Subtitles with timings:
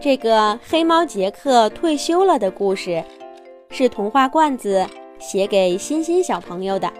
[0.00, 3.02] 这个黑猫杰克退休了的故事，
[3.70, 4.86] 是童话罐子
[5.18, 6.92] 写给欣欣小朋友的。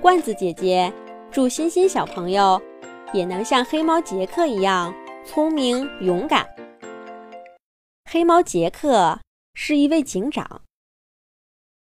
[0.00, 0.92] 罐子姐姐
[1.30, 2.60] 祝欣欣小朋友
[3.12, 4.92] 也能像黑猫杰克一样
[5.24, 6.48] 聪明勇敢。
[8.10, 9.20] 黑猫杰克
[9.54, 10.62] 是一位警长，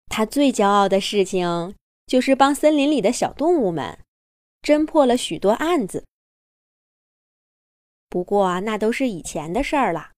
[0.09, 1.73] 他最骄傲的事情
[2.05, 3.97] 就是帮森林里的小动物们
[4.61, 6.03] 侦破了许多案子。
[8.11, 10.11] 不过那都是以前的事儿了。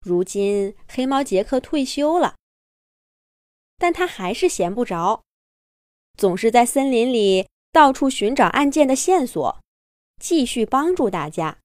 [0.00, 2.34] 如今黑猫杰克退休了，
[3.76, 5.22] 但他还是闲不着，
[6.16, 9.60] 总是在森林里到处寻找案件的线索，
[10.20, 11.60] 继续帮助大家。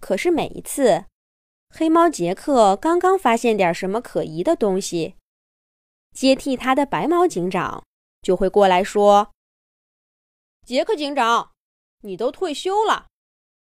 [0.00, 1.04] 可是每一次，
[1.70, 5.14] 黑猫杰克刚刚发现点什么可疑的东西，
[6.12, 7.84] 接替他的白猫警长
[8.22, 9.30] 就会过来说
[10.66, 11.52] ：“杰克警长，
[12.00, 13.06] 你都退休了。”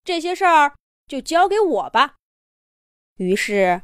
[0.08, 0.74] 这些事儿
[1.06, 2.16] 就交给我吧。
[3.18, 3.84] 于是，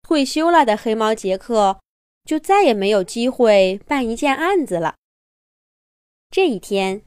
[0.00, 1.82] 退休了的黑猫杰克
[2.24, 4.96] 就再也没有机会办一件案子了。
[6.30, 7.04] 这一天，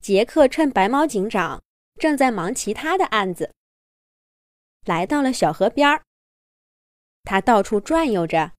[0.00, 1.60] 杰克趁白猫警长
[1.96, 3.52] 正在忙其他的案子，
[4.86, 6.04] 来到了小河边儿。
[7.24, 8.52] 他到处转悠着，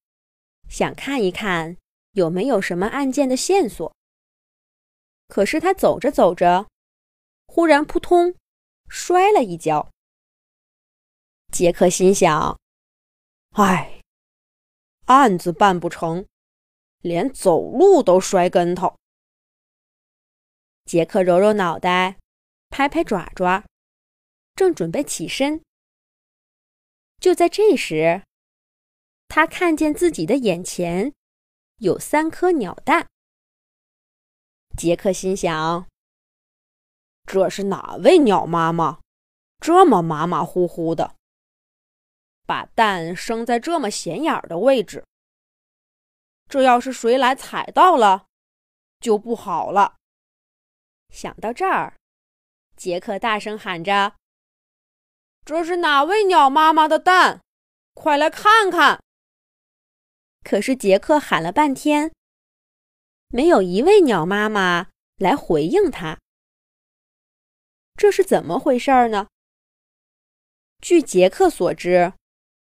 [0.68, 1.78] 想看一看
[2.12, 3.96] 有没有什么案件的线索。
[5.30, 6.68] 可是他走着走着，
[7.48, 8.36] 忽然扑通。
[8.90, 9.92] 摔了一跤，
[11.54, 12.60] 杰克心想
[13.56, 14.02] ：“唉，
[15.06, 16.26] 案子办不成，
[17.02, 18.98] 连走路都摔跟头。”
[20.86, 22.18] 杰克揉揉脑袋，
[22.70, 23.64] 拍拍爪爪，
[24.56, 25.62] 正准备起身。
[27.20, 28.24] 就在这时，
[29.28, 31.14] 他看见自己的眼前
[31.78, 33.08] 有三颗鸟蛋。
[34.76, 35.88] 杰克心想。
[37.32, 39.02] 这是哪位鸟妈妈，
[39.60, 41.16] 这么马马虎虎的，
[42.48, 45.06] 把蛋生在这么显眼的位置？
[46.48, 48.26] 这要是谁来踩到了，
[49.00, 49.98] 就不好了。
[51.10, 51.98] 想到这儿，
[52.76, 54.16] 杰克大声喊着
[55.46, 57.42] ：“这是哪位鸟妈妈的蛋？
[57.94, 59.04] 快来看看！”
[60.44, 62.12] 可是杰克喊了半天，
[63.28, 64.88] 没有一位鸟妈妈
[65.18, 66.18] 来回应他。
[68.00, 69.28] 这是怎么回事儿呢？
[70.82, 72.14] 据杰克所知，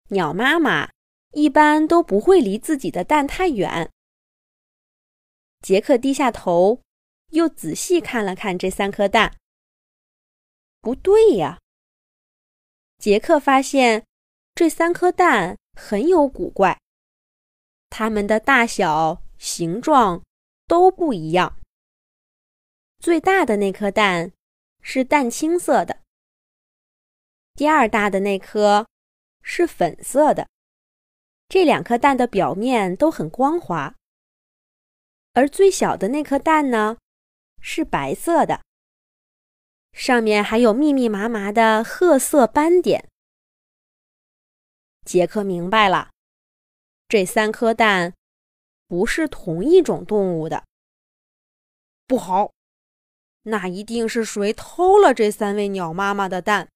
[0.07, 0.89] 鸟妈妈
[1.33, 3.91] 一般都不会离自己的蛋太远。
[5.61, 6.81] 杰克低下头，
[7.27, 9.37] 又仔细看了看这三颗蛋。
[10.81, 11.59] 不对呀！
[12.97, 14.07] 杰克发现
[14.55, 16.81] 这三颗蛋很有古怪，
[17.91, 20.23] 它们的大小、形状
[20.65, 21.59] 都不一样。
[22.97, 24.31] 最大的那颗蛋。
[24.81, 26.01] 是淡青色的，
[27.53, 28.87] 第二大的那颗
[29.41, 30.47] 是粉色的。
[31.47, 33.95] 这两颗蛋的表面都很光滑，
[35.33, 36.97] 而最小的那颗蛋呢，
[37.59, 38.63] 是白色的，
[39.91, 43.09] 上面还有密密麻麻的褐色斑点。
[45.05, 46.11] 杰克明白了，
[47.07, 48.13] 这三颗蛋
[48.87, 50.63] 不是同一种动物的。
[52.05, 52.51] 不好！
[53.43, 56.69] 那一定是谁偷了这三位鸟妈妈的蛋，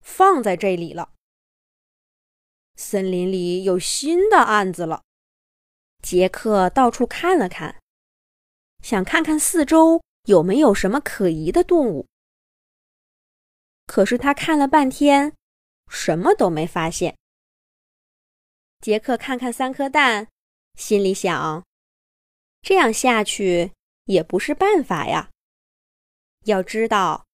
[0.00, 1.12] 放在这里了。
[2.76, 5.02] 森林里有新的案子了。
[6.02, 7.80] 杰克到处看了看，
[8.82, 12.06] 想看看四周有没有什么可疑的动物。
[13.86, 15.34] 可是他看了半天，
[15.88, 17.16] 什么都没发现。
[18.80, 20.28] 杰克看看三颗蛋，
[20.76, 21.64] 心里想：
[22.62, 23.72] 这样下去
[24.04, 25.30] 也不是办法呀。
[26.48, 27.26] 要知道，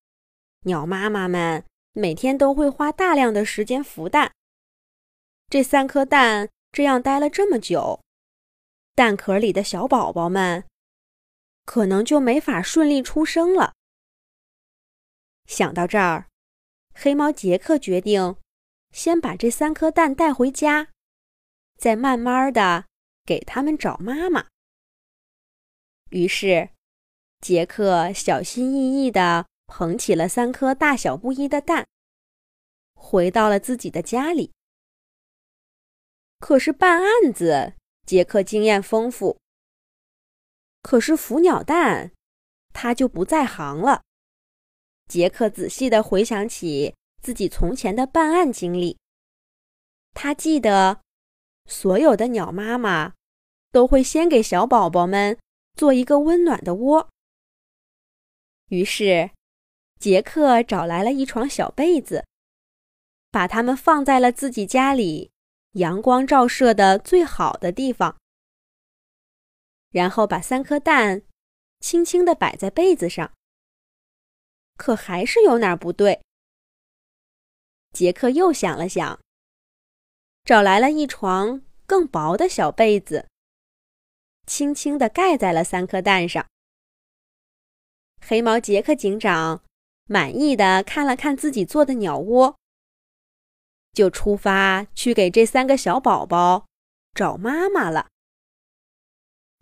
[0.62, 4.32] 鸟妈妈们每天都会花大量的时间孵蛋。
[5.48, 8.00] 这三颗蛋这样待了这么久，
[8.96, 10.64] 蛋壳里的小宝宝们
[11.64, 13.74] 可能就没法顺利出生了。
[15.46, 16.26] 想到这儿，
[16.92, 18.36] 黑猫杰克决定
[18.90, 20.88] 先把这三颗蛋带回家，
[21.78, 22.86] 再慢慢的
[23.24, 24.48] 给他们找妈妈。
[26.10, 26.70] 于是。
[27.44, 31.86] 杰克小心翼翼地捧起了三颗大小不一的蛋，
[32.94, 34.50] 回到了自己的家里。
[36.38, 37.74] 可是办案子，
[38.06, 39.36] 杰克经验丰富。
[40.80, 42.12] 可是孵鸟蛋，
[42.72, 44.00] 他就不在行了。
[45.06, 48.96] 杰克仔细地回想起自己从前的办案经历，
[50.14, 51.02] 他记得，
[51.66, 53.12] 所有的鸟妈妈
[53.70, 55.38] 都会先给小宝宝们
[55.74, 57.10] 做一个温暖的窝。
[58.74, 59.30] 于是，
[60.00, 62.26] 杰克找来了一床小被子，
[63.30, 65.30] 把它们放在了自己家里
[65.72, 68.16] 阳光照射的最好的地方，
[69.90, 71.22] 然后把三颗蛋
[71.78, 73.32] 轻轻地摆在被子上。
[74.76, 76.20] 可还是有哪儿不对。
[77.92, 79.20] 杰克又想了想，
[80.44, 83.28] 找来了一床更薄的小被子，
[84.48, 86.44] 轻轻地盖在了三颗蛋上。
[88.26, 89.62] 黑毛杰克警长
[90.06, 92.58] 满意的看了看自己做的鸟窝，
[93.92, 96.66] 就出发去给这三个小宝宝
[97.12, 98.08] 找妈妈了。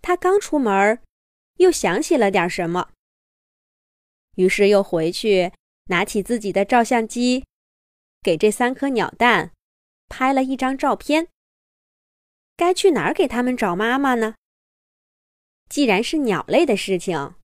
[0.00, 1.00] 他刚出门，
[1.56, 2.90] 又想起了点什么。
[4.36, 5.52] 于是又回去，
[5.86, 7.44] 拿起自己的照相机，
[8.22, 9.50] 给这三颗鸟蛋
[10.08, 11.26] 拍了一张照片。
[12.56, 14.36] 该去哪儿给他们找妈妈呢？
[15.68, 17.34] 既然是鸟类的事情，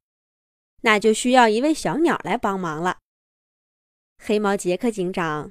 [0.82, 2.98] 那就需要一位小鸟来帮忙了。
[4.18, 5.50] 黑毛杰克警长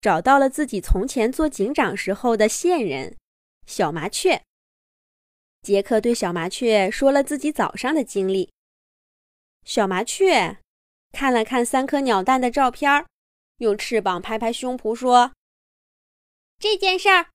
[0.00, 3.16] 找到了自己从前做警长时候的线人
[3.66, 4.42] 小麻雀。
[5.62, 8.52] 杰克对小麻雀说了自己早上的经历。
[9.64, 10.58] 小麻雀。
[11.12, 13.06] 看了看三颗鸟蛋的照片，
[13.58, 15.32] 用翅膀拍拍胸脯说
[16.58, 17.30] ：“这件事儿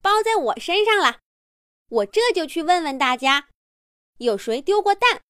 [0.00, 1.18] 包在我身上了，
[1.88, 3.48] 我这就去问问大家，
[4.18, 5.22] 有谁丢过蛋。”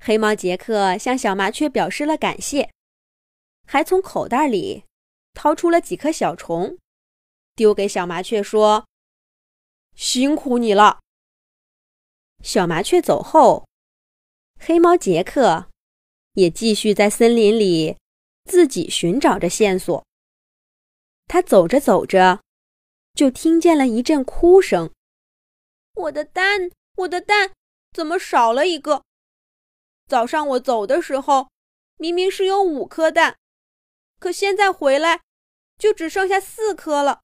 [0.00, 2.70] 黑猫杰克向小麻雀表示了感谢，
[3.66, 4.84] 还从口袋里
[5.34, 6.78] 掏出了几颗小虫，
[7.54, 8.86] 丢给小麻雀说
[9.96, 11.00] ：“辛苦你了。”
[12.42, 13.66] 小麻雀走后，
[14.60, 15.68] 黑猫杰克。
[16.36, 17.96] 也继续在森林里
[18.44, 20.04] 自己寻找着线索。
[21.24, 22.42] 他走着走着，
[23.14, 24.92] 就听见了一阵哭声
[25.96, 27.52] ：“我的蛋，我的蛋，
[27.90, 29.05] 怎么少了一个？
[30.06, 31.50] 早上我走的时候，
[31.96, 33.36] 明明是有五颗蛋，
[34.18, 35.22] 可现在回来，
[35.78, 37.22] 就只剩下四颗了。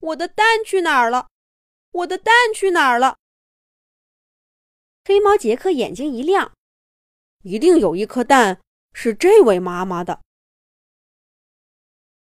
[0.00, 1.28] 我的蛋去哪儿了？
[1.92, 3.18] 我的蛋去哪儿了？”
[5.06, 6.52] 黑猫杰克眼睛一亮。
[7.42, 8.60] 一定有一颗蛋
[8.94, 10.22] 是这位妈妈的。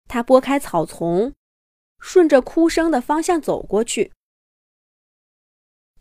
[0.09, 1.35] 他拨开草丛，
[1.99, 4.13] 顺着哭声的方向走过去。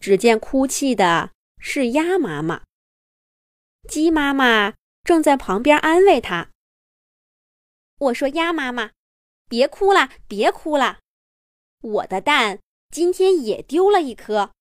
[0.02, 2.64] 只见哭泣的是鸭妈妈，
[3.88, 4.74] 鸡妈妈
[5.04, 6.50] 正在旁边安慰它。
[7.98, 8.92] 我说：“鸭妈妈，
[9.48, 11.00] 别哭了，别哭了，
[11.82, 12.60] 我的蛋
[12.90, 14.54] 今天也丢了一颗，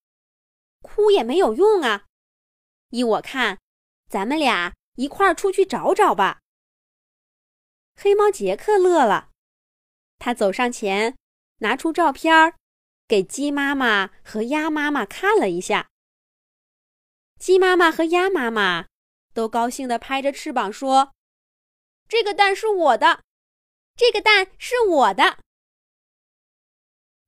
[0.82, 2.04] 哭也没有用啊。
[2.90, 3.58] 依我看。”
[4.06, 6.38] 咱们俩一块儿出去找找吧。
[7.96, 9.30] 黑猫杰克乐了，
[10.20, 11.16] 他走上前，
[11.58, 12.54] 拿出照片
[13.08, 15.88] 给鸡妈妈和鸭妈妈看了一下。
[17.40, 18.86] 鸡妈妈和鸭妈妈
[19.34, 21.12] 都高兴地拍着翅膀说
[22.08, 23.20] ：“这个蛋是我的，
[23.94, 25.38] 这个蛋是我的。”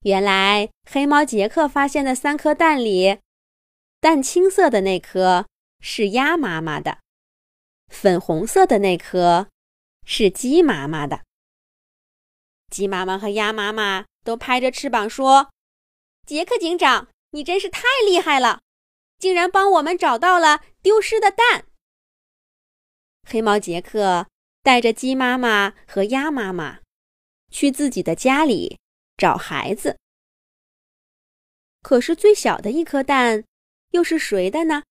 [0.04, 3.18] 原来黑猫杰克发现的三颗蛋里，
[4.00, 5.46] 淡青色的那颗。
[5.78, 7.00] 是鸭妈妈的，
[7.88, 9.48] 粉红色的那颗
[10.04, 11.20] 是鸡妈妈的。
[12.70, 15.50] 鸡妈妈和鸭妈妈都拍着翅膀说
[16.26, 18.62] ：“杰克警长，你真是太厉害了，
[19.18, 21.66] 竟然帮我们找到了丢失的蛋。”
[23.28, 24.28] 黑猫杰克
[24.62, 26.78] 带着鸡妈妈和鸭妈妈
[27.50, 28.78] 去自己的家里
[29.16, 29.98] 找孩子，
[31.82, 33.42] 可是最小的一颗蛋
[33.90, 34.84] 又是谁的呢？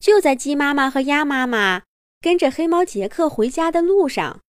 [0.00, 1.84] 就在鸡妈妈和鸭妈妈
[2.20, 4.40] 跟着黑猫杰克回家的路上，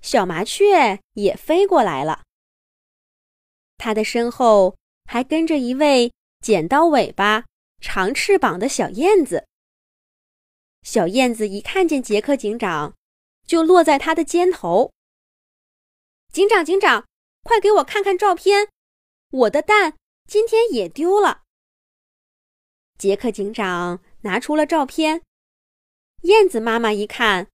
[0.00, 2.22] 小麻雀也飞过来了。
[3.78, 7.44] 它的身后还跟着一位剪刀尾巴、
[7.80, 9.46] 长翅膀的小燕子。
[10.82, 12.94] 小燕子一看见杰克警长，
[13.46, 14.92] 就落在他的肩头。
[16.32, 17.06] 警长，警长，
[17.42, 18.68] 快给我看看照片！
[19.30, 19.96] 我的蛋
[20.26, 21.42] 今天也丢了。
[22.98, 24.02] 杰克警长。
[24.24, 25.24] 拿出了照片，
[26.20, 27.48] 燕子妈妈一看，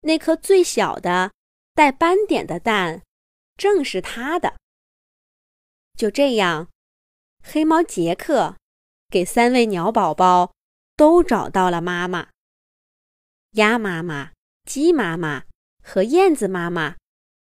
[0.00, 1.32] 那颗最小的
[1.72, 3.02] 带斑点的蛋，
[3.56, 4.56] 正是他的。
[5.96, 6.68] 就这样，
[7.42, 8.56] 黑猫杰克
[9.08, 10.52] 给三位鸟宝宝
[10.96, 12.28] 都找到了妈妈。
[13.56, 14.32] 鸭妈妈、
[14.64, 15.44] 鸡妈妈
[15.82, 16.96] 和燕子妈妈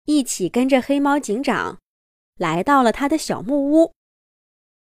[0.05, 1.79] 一起跟着黑猫警长
[2.35, 3.93] 来到了他的小木屋。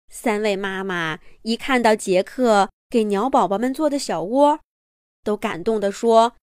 [0.08, 2.70] 三位妈妈一看到杰克。
[2.90, 4.60] 给鸟宝宝们做的小窝，
[5.24, 6.36] 都感动地说：“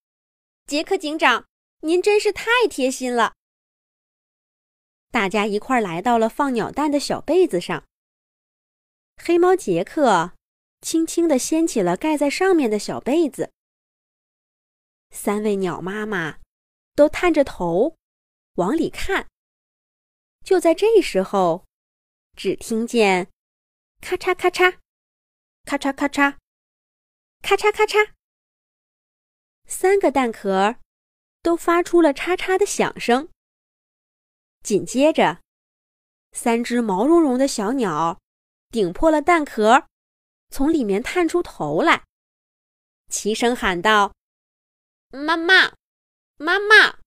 [0.68, 1.46] 杰克警长，
[1.80, 3.36] 您真是太贴心了。”
[5.12, 7.86] 大家一块儿来到了放鸟蛋的小被子上。
[9.15, 10.34] 黑猫杰克
[10.82, 13.53] 轻轻地掀起了盖在上面的小被子。
[15.12, 16.39] 三位鸟妈妈
[16.96, 17.98] 都探着头
[18.56, 19.27] 往里看。
[20.44, 21.65] 就在这时候，
[22.36, 23.30] 只听见
[24.01, 24.80] 咔嚓咔嚓、
[25.65, 26.38] 咔嚓咔嚓、
[27.41, 28.13] 咔嚓咔嚓，
[29.68, 30.77] 三个蛋壳
[31.44, 33.30] 都发出了嚓嚓的响声。
[34.63, 35.41] 紧接着，
[36.32, 38.20] 三只毛茸茸的小鸟
[38.70, 39.88] 顶破了蛋壳，
[40.50, 42.03] 从里面探出头来，
[43.10, 44.13] 齐声喊道
[45.12, 45.74] ：“妈妈，
[46.38, 46.98] 妈妈！”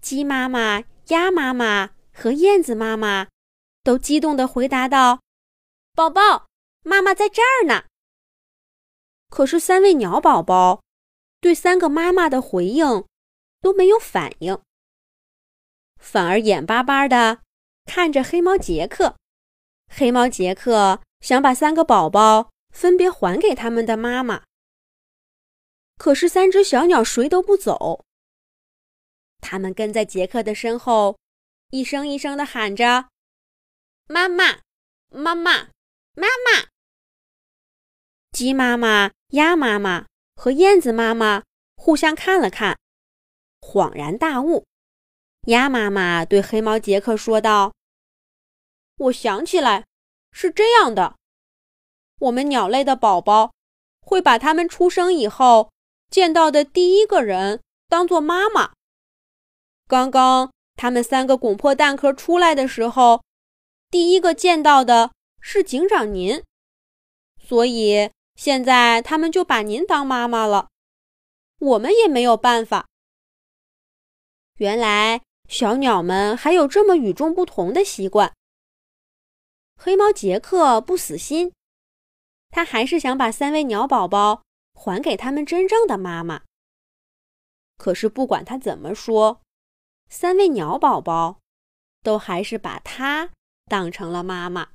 [0.00, 3.28] 鸡妈妈、鸭妈妈和燕子妈妈
[3.82, 5.20] 都激动地回答道
[5.94, 6.46] ：“宝宝，
[6.82, 7.84] 妈妈在这儿呢。”
[9.28, 10.82] 可是三位鸟宝宝
[11.40, 13.04] 对三个妈妈的回应
[13.60, 14.60] 都没有反应。
[15.98, 17.42] 反而眼巴巴的
[17.84, 19.16] 看着黑猫杰克，
[19.88, 24.44] 黑猫杰克想把三个宝宝分别还给他们的妈妈，
[25.96, 28.04] 可是三只小鸟谁都不走。
[29.40, 31.18] 他们跟在杰克的身后，
[31.70, 33.08] 一声一声的喊着
[34.08, 34.60] ：“妈妈，
[35.08, 35.68] 妈妈，
[36.14, 36.68] 妈妈！”
[38.32, 41.44] 鸡妈妈、鸭妈妈和燕子妈妈
[41.76, 42.78] 互相看了看，
[43.60, 44.66] 恍然大悟。
[45.46, 47.72] 鸭妈妈对黑猫杰克说道
[48.98, 49.86] ：“我想起来，
[50.32, 51.16] 是这样的，
[52.18, 53.52] 我们鸟类的宝宝
[54.00, 55.70] 会把他们出生以后
[56.10, 58.72] 见到的第一个人当做妈妈。
[59.86, 63.22] 刚刚他们三个拱破蛋壳出来的时候，
[63.90, 66.42] 第一个见到的是警长您，
[67.38, 70.68] 所以现在他们就把您当妈妈了。
[71.58, 72.88] 我们也没有办法。
[74.56, 78.34] 原来。”小鸟们还有这么与众不同的习惯。
[79.76, 81.52] 黑猫杰克不死心，
[82.50, 84.42] 他还是想把三位鸟宝宝
[84.76, 86.44] 还给他们真正的妈妈。
[87.76, 89.40] 可是不管他怎么说，
[90.08, 91.40] 三位鸟宝宝
[92.02, 93.32] 都还是把他
[93.64, 94.68] 当成了妈妈。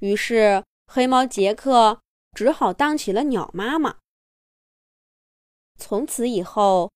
[0.00, 2.00] 于是黑猫杰克
[2.32, 3.98] 只好当起了鸟妈妈。
[5.78, 6.92] 从此以后，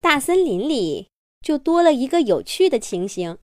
[0.00, 1.06] 大森林里。
[1.42, 3.38] 就多了一个有趣的情形：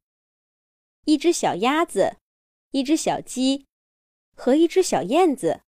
[1.05, 2.17] 一只小鸭子、
[2.69, 3.65] 一只小鸡
[4.36, 5.62] 和一只小燕子，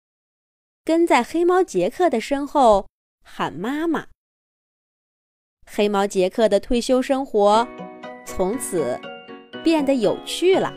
[0.90, 2.90] 跟在黑猫杰克的身后
[3.22, 4.08] 喊妈妈。
[5.64, 7.68] 黑猫杰克的退休生活
[8.26, 9.00] 从此
[9.64, 10.74] 变得有趣了。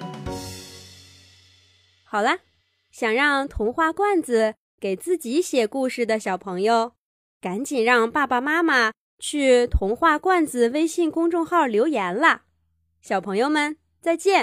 [2.05, 2.41] 好啦，
[2.91, 6.93] 想让童话罐子给自己写故事的小朋友，
[7.41, 8.93] 赶紧让爸爸妈妈。
[9.19, 12.43] 去童话罐子微信公众号留言啦，
[13.01, 14.41] 小朋友们再见。